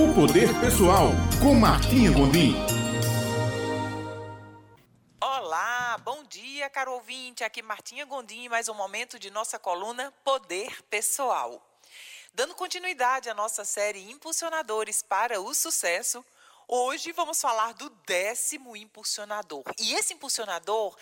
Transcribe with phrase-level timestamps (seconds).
[0.00, 1.08] O Poder Pessoal,
[1.42, 2.54] com Martinha Gondim.
[5.20, 7.44] Olá, bom dia, caro ouvinte.
[7.44, 11.62] Aqui Martinha Gondim, mais um momento de nossa coluna Poder Pessoal.
[12.32, 16.24] Dando continuidade à nossa série Impulsionadores para o Sucesso,
[16.66, 19.64] hoje vamos falar do décimo impulsionador.
[19.78, 20.96] E esse impulsionador,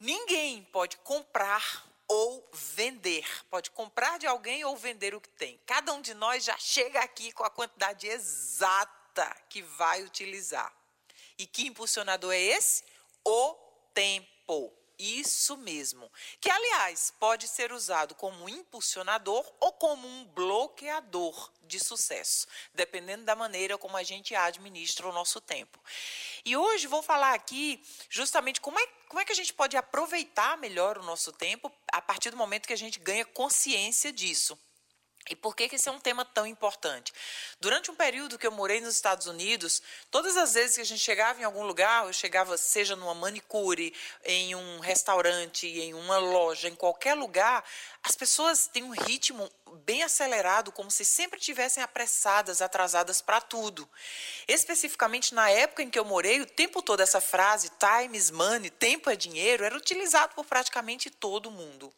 [0.00, 3.26] ninguém pode comprar ou vender.
[3.50, 5.60] Pode comprar de alguém ou vender o que tem.
[5.66, 10.74] Cada um de nós já chega aqui com a quantidade exata que vai utilizar.
[11.38, 12.82] E que impulsionador é esse?
[13.24, 13.54] O
[13.92, 14.72] tempo.
[14.98, 16.10] Isso mesmo.
[16.40, 23.36] Que, aliás, pode ser usado como impulsionador ou como um bloqueador de sucesso, dependendo da
[23.36, 25.78] maneira como a gente administra o nosso tempo.
[26.44, 27.80] E hoje vou falar aqui
[28.10, 32.02] justamente como é, como é que a gente pode aproveitar melhor o nosso tempo a
[32.02, 34.58] partir do momento que a gente ganha consciência disso.
[35.30, 37.12] E por que, que esse é um tema tão importante?
[37.60, 41.00] Durante um período que eu morei nos Estados Unidos, todas as vezes que a gente
[41.00, 43.94] chegava em algum lugar, eu chegava, seja numa manicure,
[44.24, 47.64] em um restaurante, em uma loja, em qualquer lugar,
[48.02, 49.50] as pessoas têm um ritmo
[49.84, 53.88] bem acelerado, como se sempre tivessem apressadas, atrasadas para tudo.
[54.46, 58.70] Especificamente na época em que eu morei, o tempo todo essa frase, time is money,
[58.70, 61.92] tempo é dinheiro, era utilizado por praticamente todo mundo.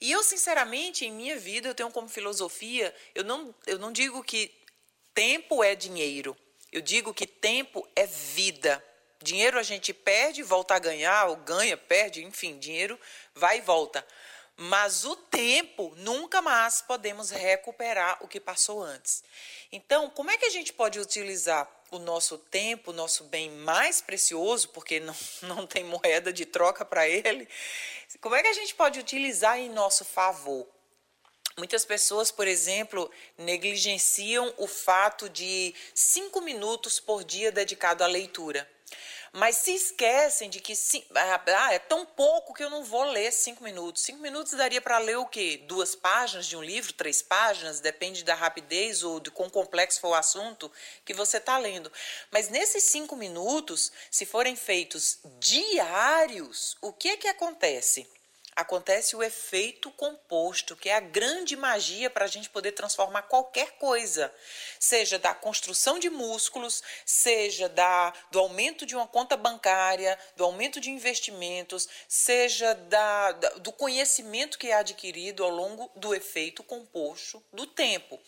[0.00, 4.22] E eu, sinceramente, em minha vida, eu tenho como filosofia, eu não, eu não digo
[4.22, 4.52] que
[5.14, 6.36] tempo é dinheiro,
[6.70, 8.84] eu digo que tempo é vida.
[9.22, 12.98] Dinheiro a gente perde, volta a ganhar, ou ganha, perde, enfim, dinheiro
[13.34, 14.06] vai e volta.
[14.56, 19.22] Mas o tempo, nunca mais podemos recuperar o que passou antes.
[19.70, 21.66] Então, como é que a gente pode utilizar
[21.96, 26.84] o nosso tempo, o nosso bem mais precioso, porque não, não tem moeda de troca
[26.84, 27.48] para ele,
[28.20, 30.66] como é que a gente pode utilizar em nosso favor?
[31.58, 38.68] Muitas pessoas, por exemplo, negligenciam o fato de cinco minutos por dia dedicado à leitura
[39.36, 40.72] mas se esquecem de que
[41.14, 44.02] ah, ah, é tão pouco que eu não vou ler cinco minutos.
[44.02, 45.62] Cinco minutos daria para ler o quê?
[45.66, 50.08] Duas páginas de um livro, três páginas, depende da rapidez ou de quão complexo for
[50.08, 50.72] o assunto
[51.04, 51.92] que você está lendo.
[52.30, 58.08] Mas nesses cinco minutos, se forem feitos diários, o que que acontece?
[58.56, 63.72] Acontece o efeito composto, que é a grande magia para a gente poder transformar qualquer
[63.72, 64.32] coisa,
[64.80, 70.80] seja da construção de músculos, seja da, do aumento de uma conta bancária, do aumento
[70.80, 77.44] de investimentos, seja da, da, do conhecimento que é adquirido ao longo do efeito composto
[77.52, 78.18] do tempo.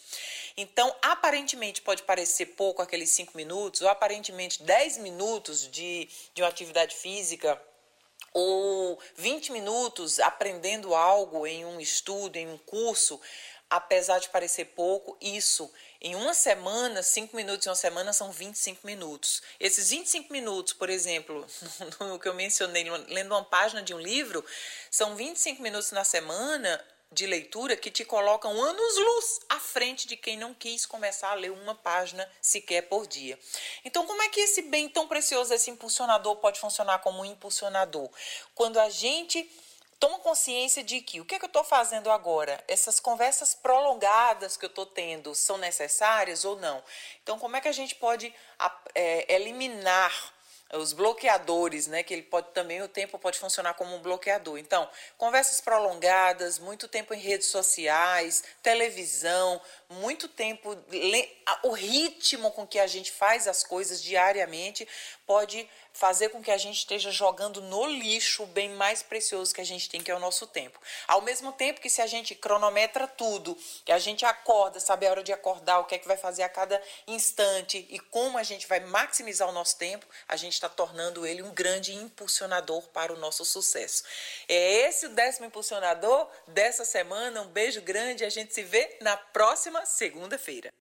[0.59, 6.49] Então, aparentemente pode parecer pouco aqueles cinco minutos, ou aparentemente dez minutos de, de uma
[6.49, 7.59] atividade física
[8.39, 13.21] ou 20 minutos aprendendo algo em um estudo, em um curso,
[13.69, 15.69] apesar de parecer pouco, isso
[16.01, 19.43] em uma semana, 5 minutos em uma semana são 25 minutos.
[19.59, 21.45] Esses 25 minutos, por exemplo,
[22.01, 24.45] no que eu mencionei, lendo uma página de um livro,
[24.89, 30.37] são 25 minutos na semana de leitura que te colocam anos-luz à frente de quem
[30.37, 33.39] não quis começar a ler uma página sequer por dia.
[33.85, 38.11] Então, como é que esse bem tão precioso, esse impulsionador, pode funcionar como um impulsionador?
[38.55, 39.51] Quando a gente
[39.99, 42.63] toma consciência de que o que, é que eu estou fazendo agora?
[42.69, 46.83] Essas conversas prolongadas que eu estou tendo são necessárias ou não?
[47.23, 48.33] Então, como é que a gente pode
[48.95, 50.13] é, eliminar
[50.75, 54.59] os bloqueadores, né, que ele pode também o tempo pode funcionar como um bloqueador.
[54.59, 60.77] Então, conversas prolongadas, muito tempo em redes sociais, televisão, muito tempo
[61.63, 64.87] o ritmo com que a gente faz as coisas diariamente
[65.27, 65.69] pode
[65.99, 69.67] fazer com que a gente esteja jogando no lixo o bem mais precioso que a
[69.67, 70.79] gente tem, que é o nosso tempo.
[71.09, 75.11] Ao mesmo tempo que se a gente cronometra tudo, que a gente acorda, sabe a
[75.11, 78.45] hora de acordar, o que é que vai fazer a cada instante e como a
[78.45, 83.13] gente vai maximizar o nosso tempo, a gente está tornando ele um grande impulsionador para
[83.13, 84.05] o nosso sucesso.
[84.49, 87.43] É esse o décimo impulsionador dessa semana.
[87.43, 90.73] Um beijo grande e a gente se vê na próxima segunda-feira.